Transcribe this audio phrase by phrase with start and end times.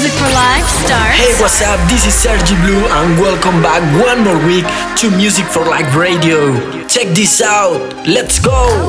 [0.00, 1.18] Music for Life starts.
[1.18, 1.78] Hey, what's up?
[1.90, 4.64] This is Sergi Blue, and welcome back one more week
[4.96, 6.56] to Music for Life Radio.
[6.86, 8.06] Check this out.
[8.06, 8.88] Let's go.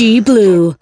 [0.00, 0.79] Sergi Blue.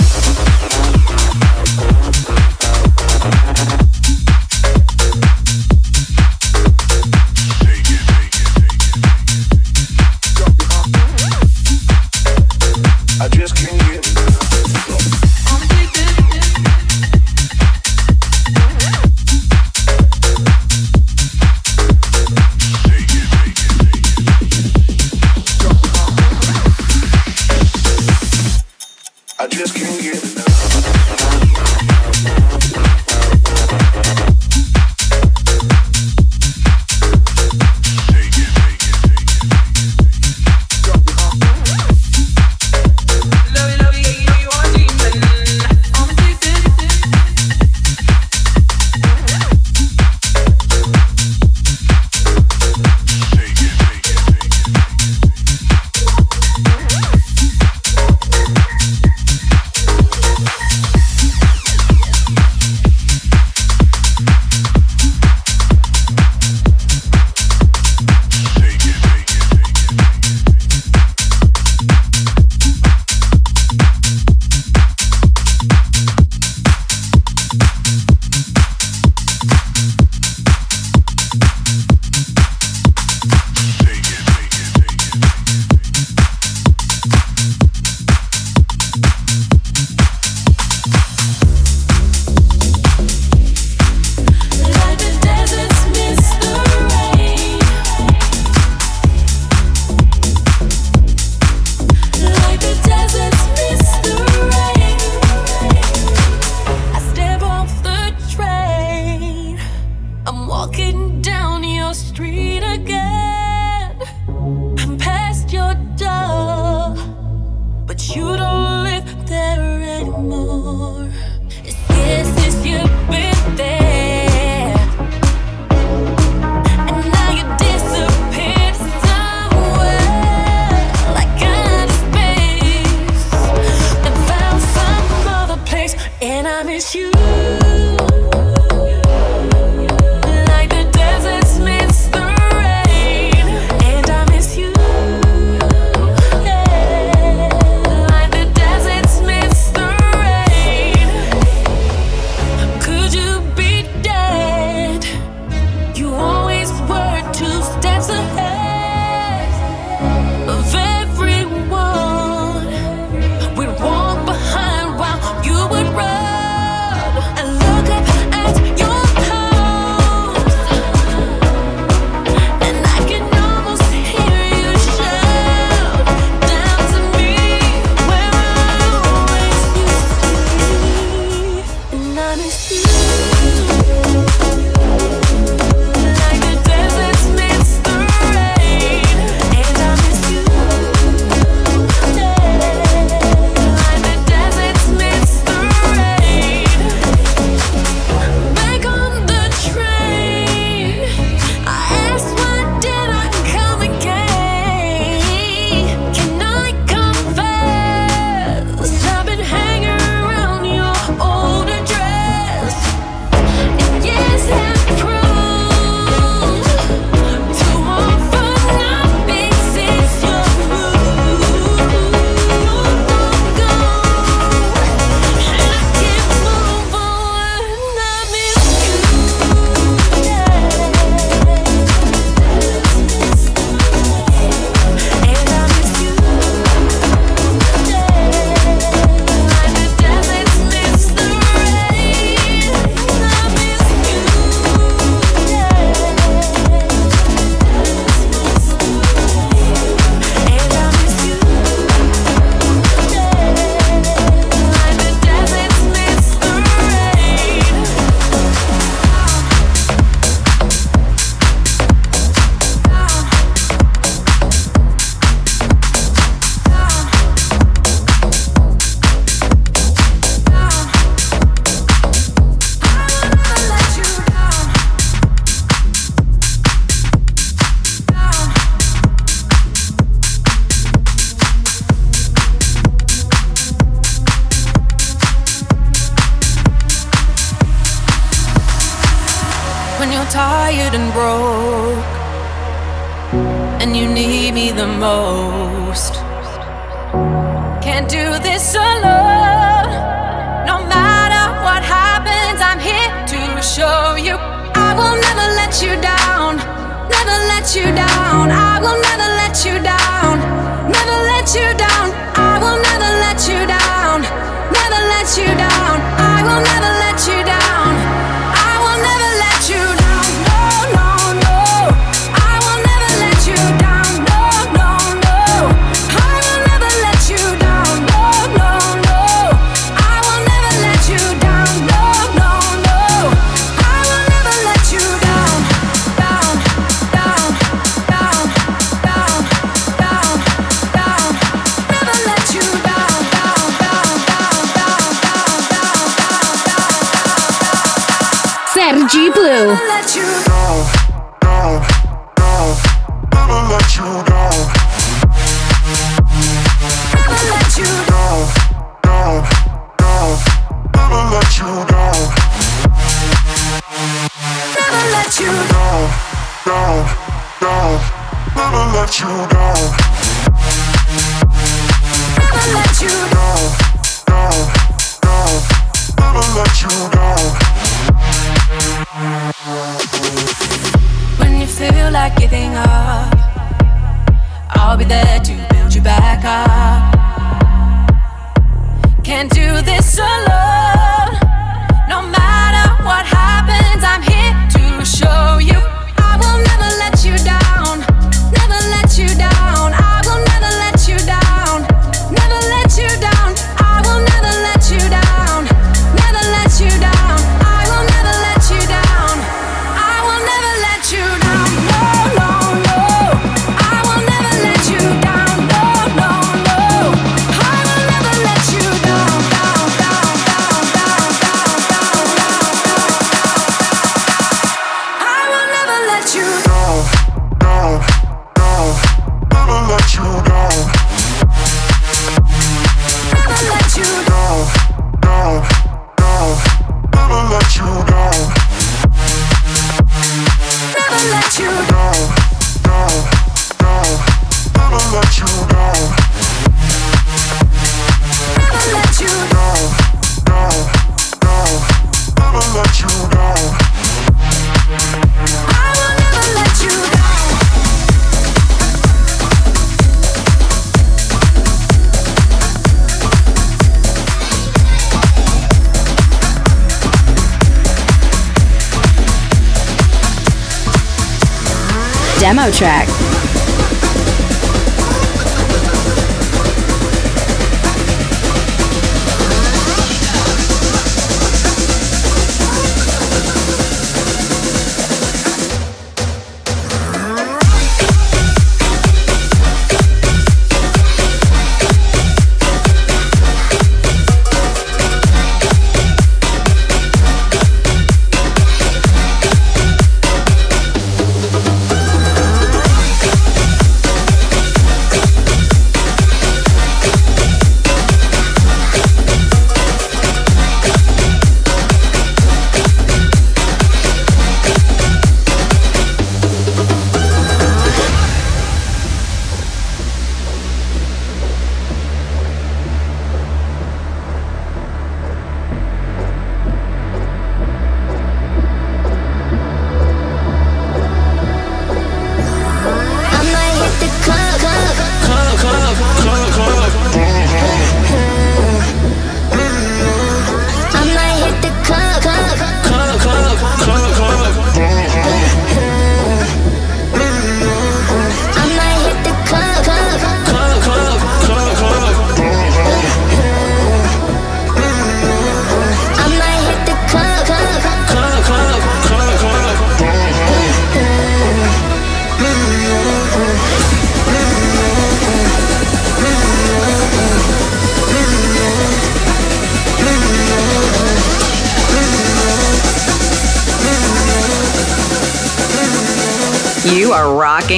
[472.70, 473.18] Track.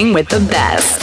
[0.09, 1.00] With the best.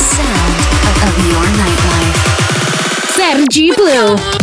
[0.00, 0.56] sound
[1.06, 2.16] of your nightlife.
[3.14, 4.39] Sergi Blue.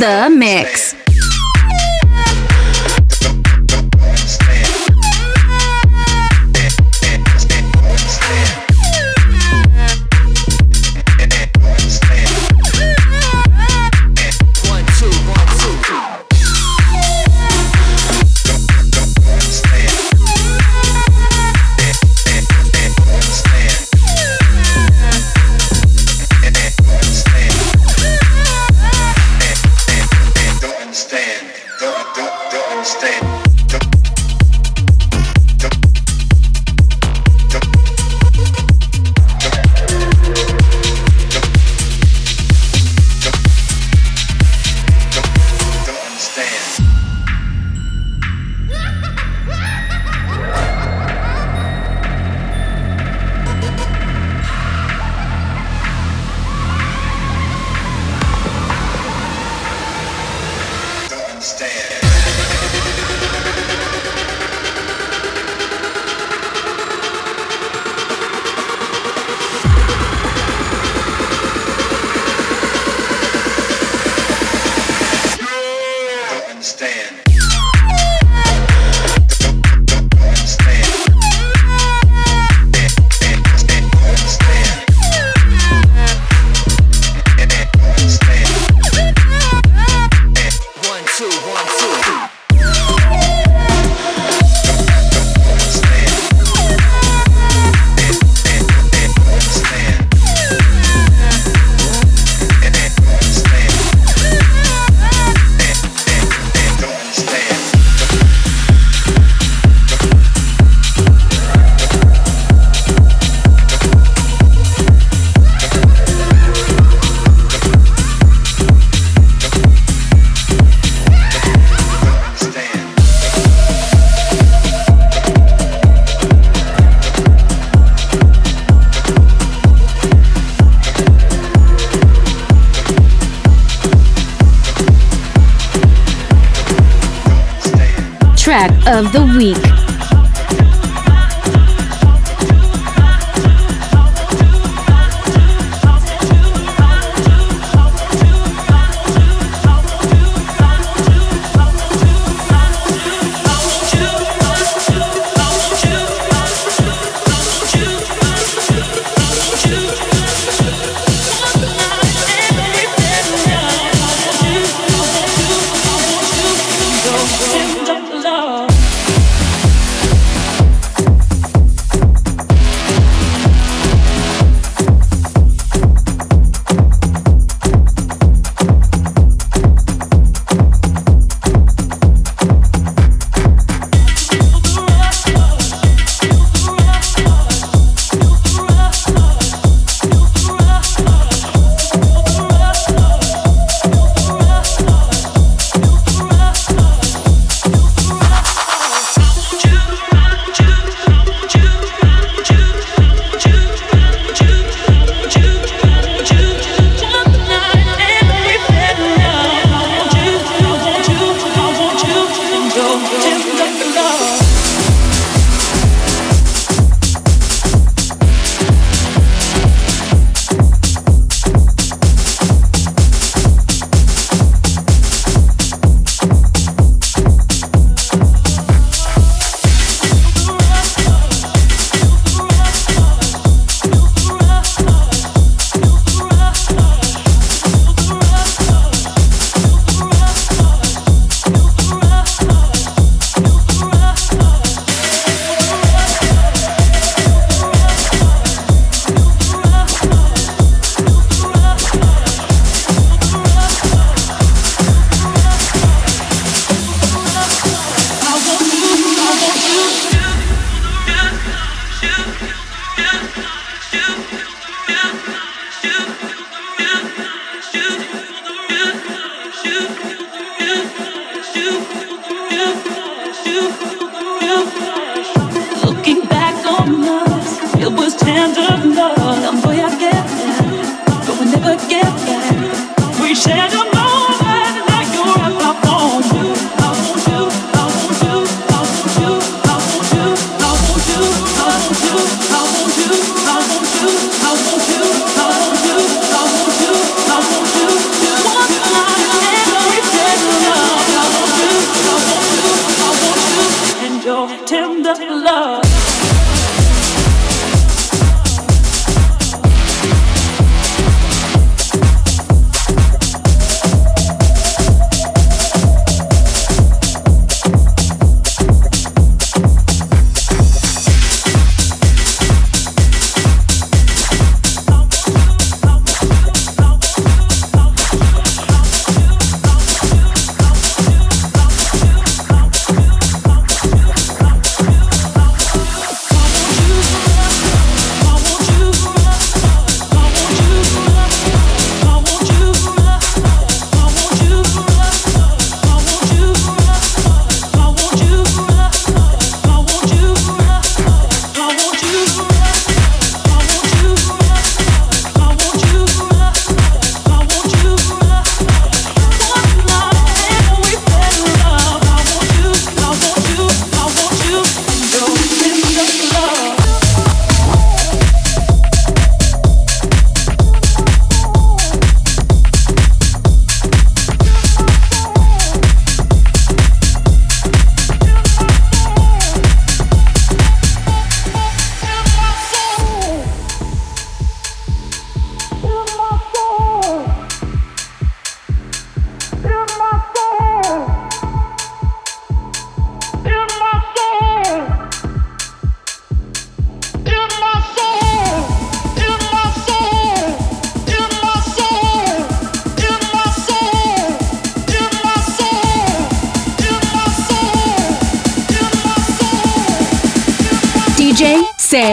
[0.00, 0.79] The mix.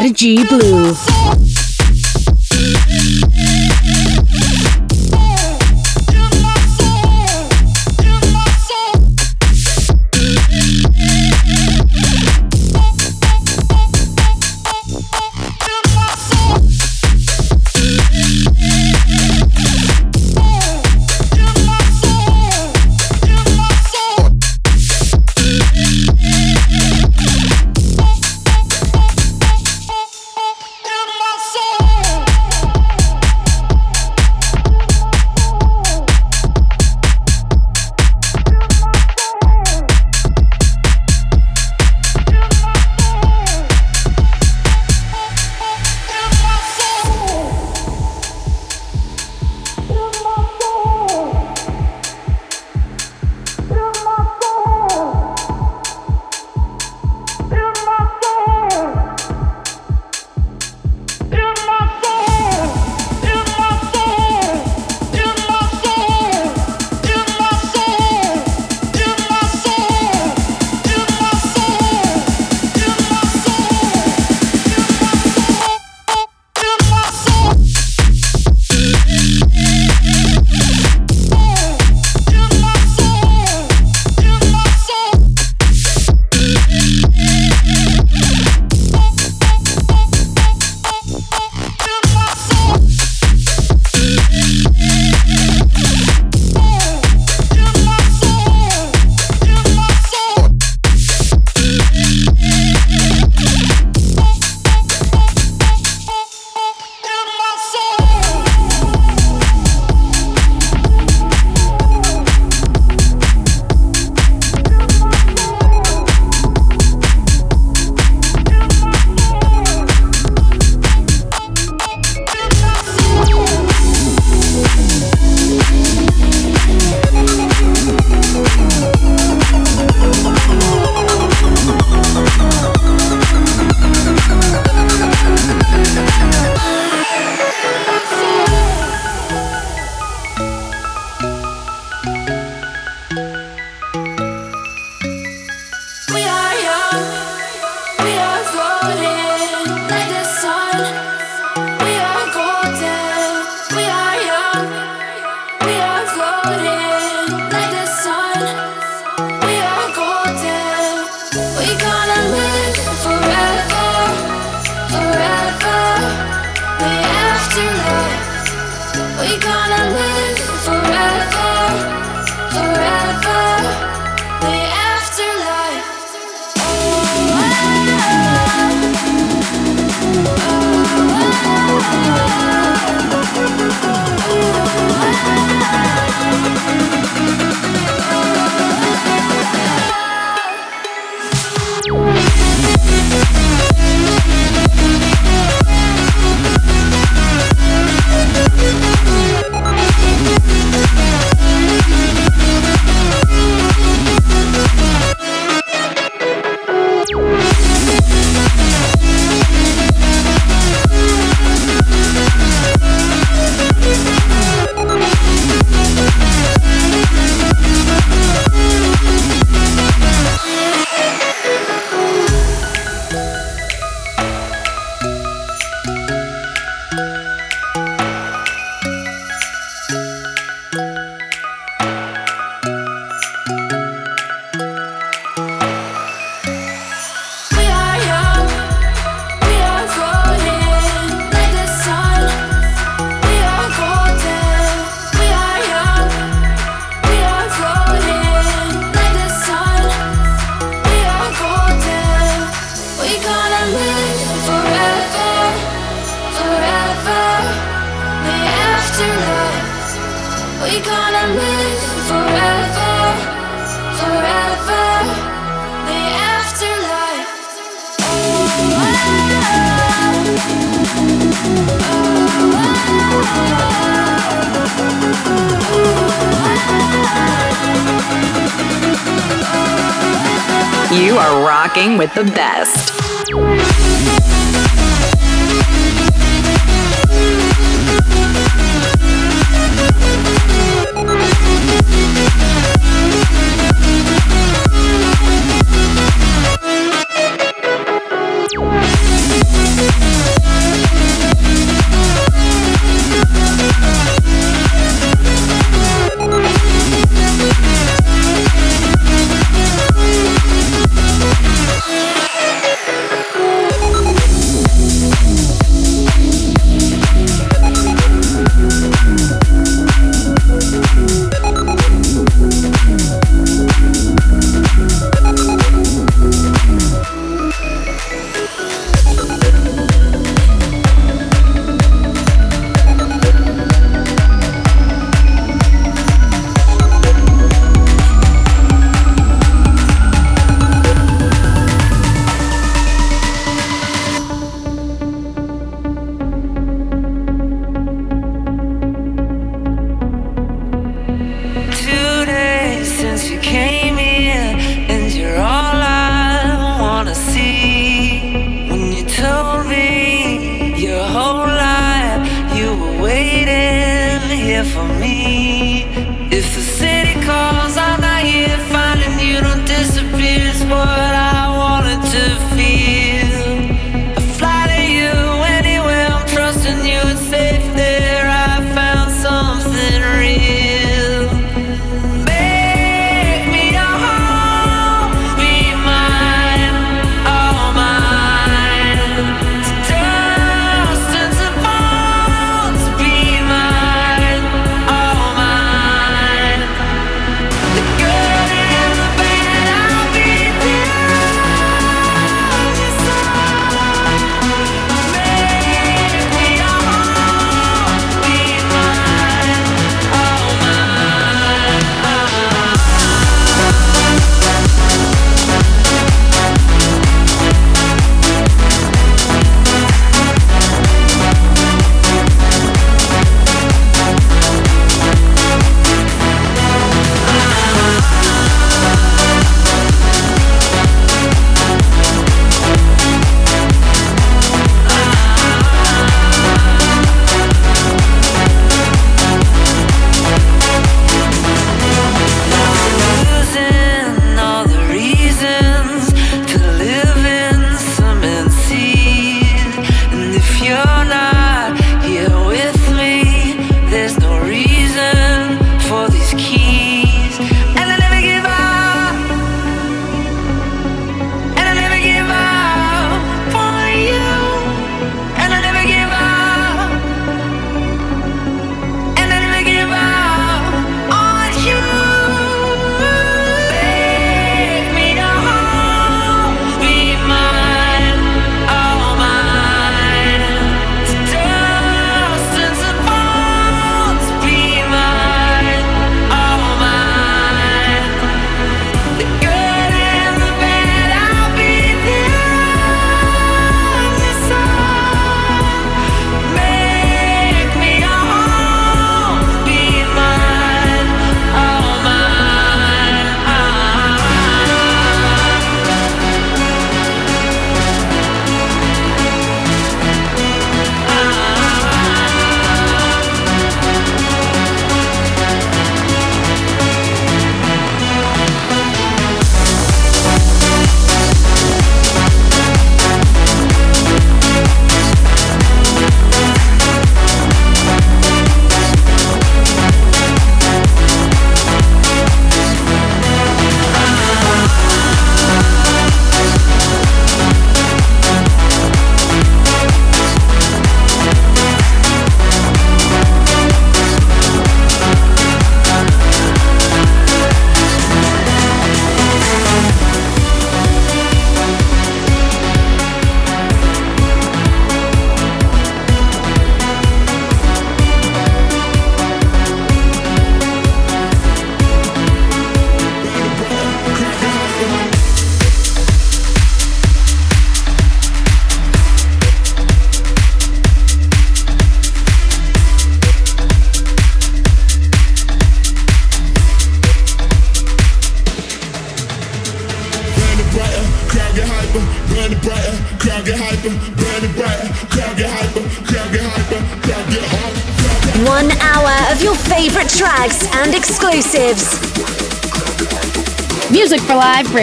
[0.08, 1.27] Sergi Blue.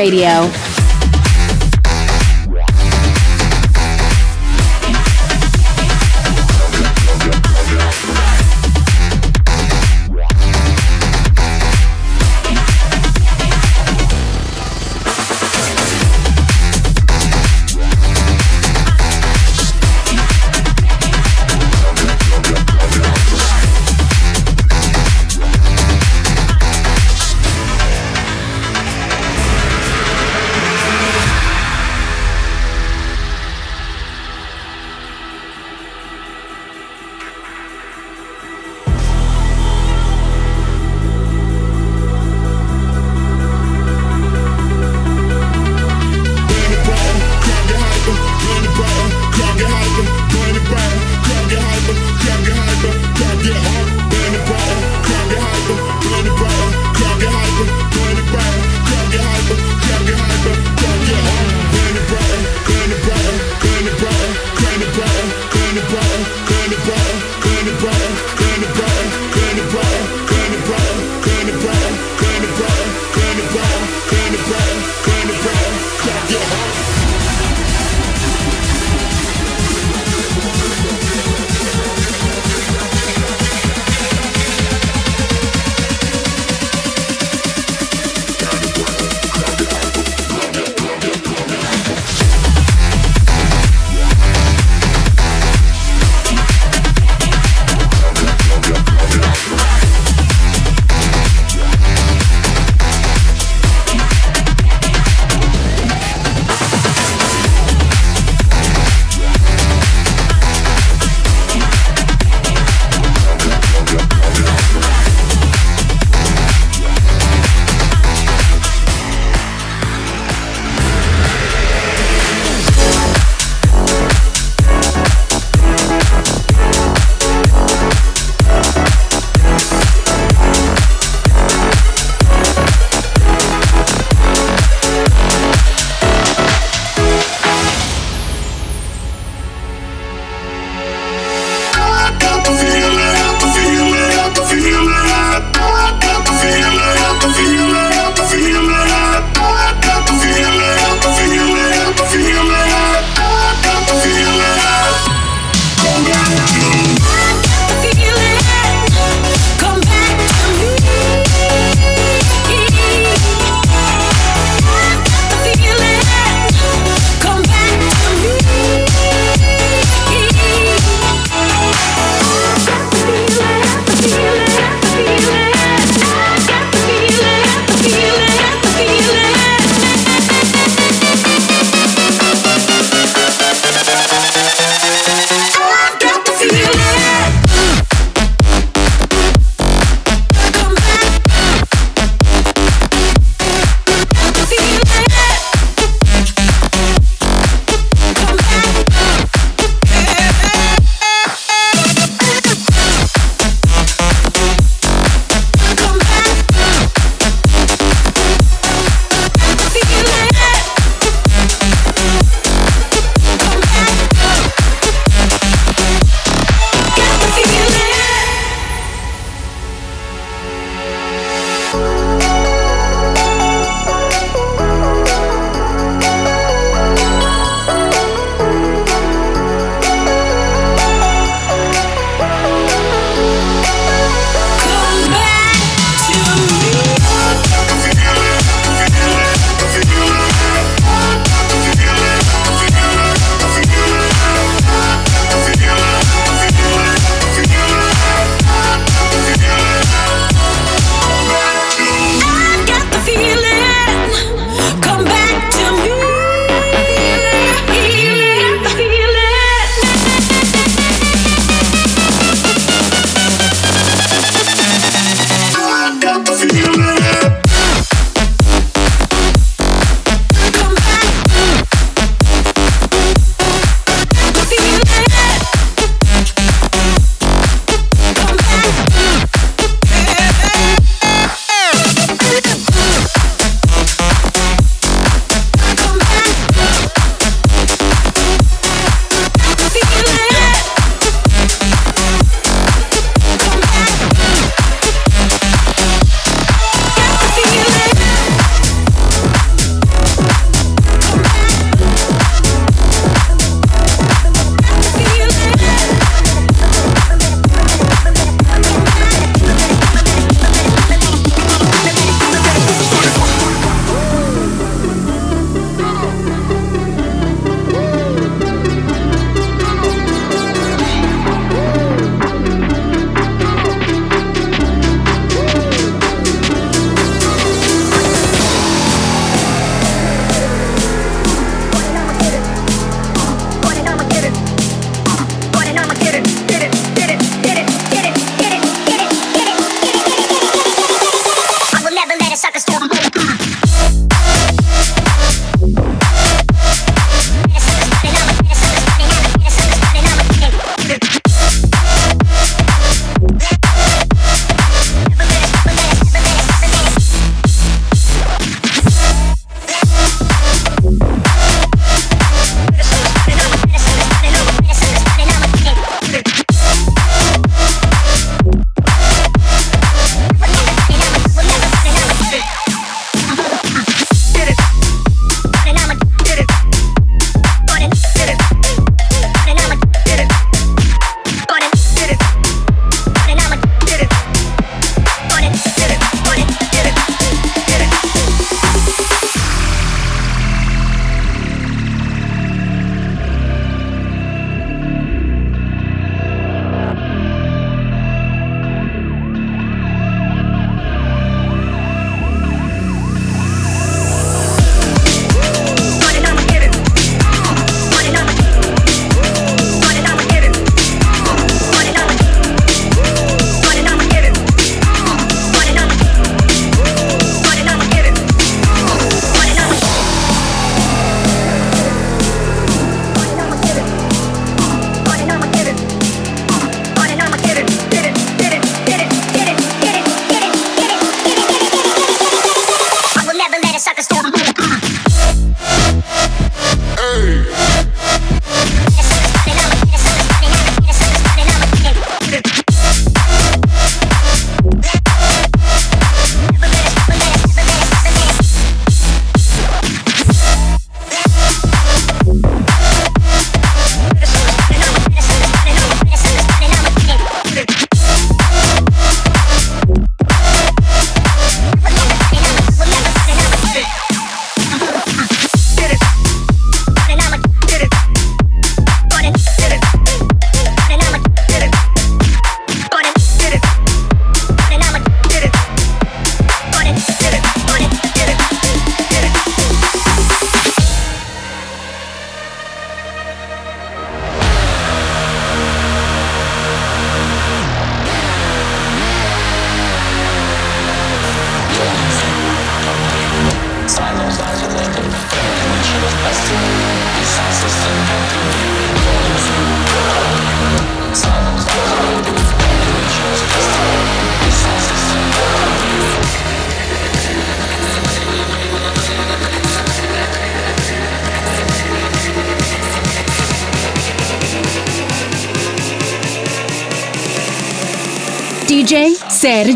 [0.04, 0.53] Radio.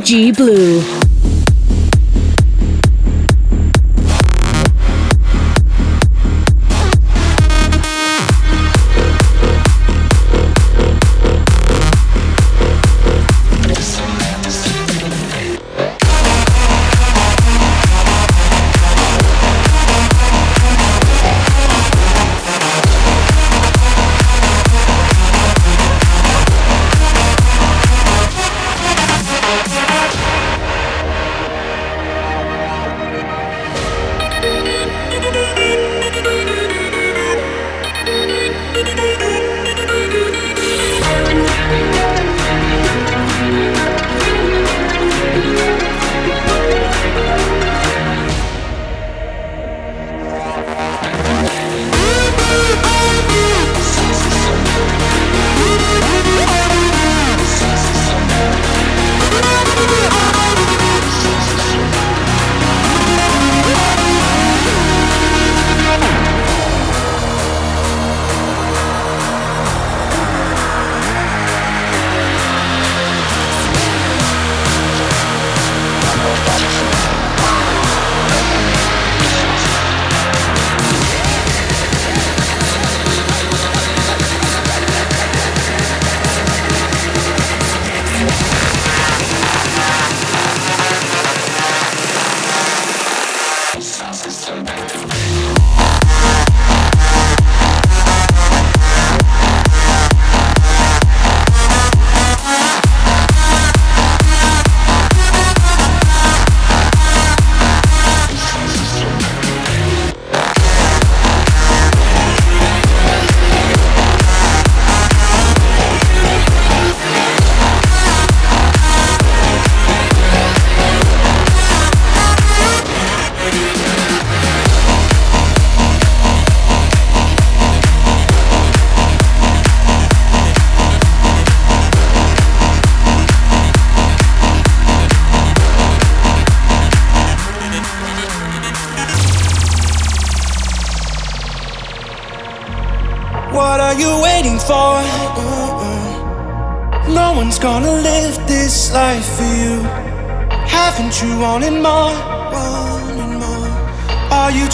[0.09, 0.97] Sergi Blue.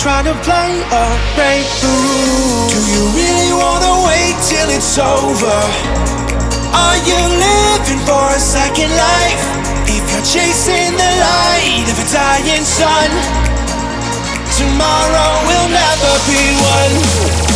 [0.04, 2.76] Trying to play or break the rules?
[2.76, 5.58] Do you really wanna wait till it's over?
[6.76, 9.42] Are you living for a second life?
[9.88, 13.08] If you're chasing the light of a dying sun,
[14.60, 16.42] tomorrow will never be
[16.76, 17.53] one.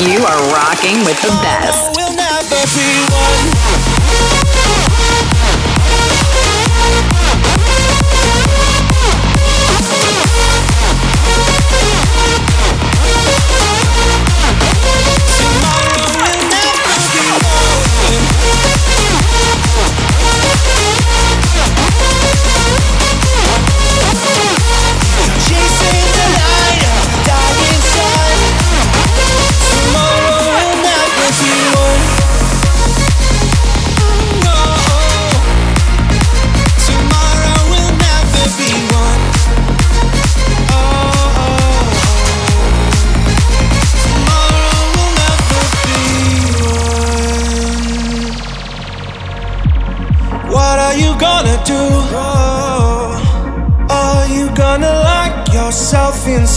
[0.00, 1.90] You are rocking with the best.
[1.96, 3.89] Yourself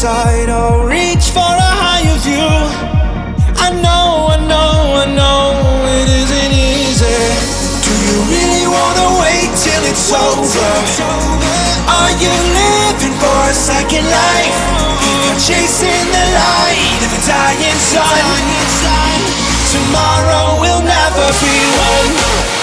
[0.04, 2.52] inside or reach for a higher view.
[3.56, 5.56] I know, I know, I know
[5.96, 7.24] it isn't easy.
[7.88, 10.72] Do you really wanna wait till it's over?
[11.88, 14.60] Are you living for a second life?
[15.40, 18.28] Chasing the light of a dying sun,
[19.72, 22.63] tomorrow will never be one.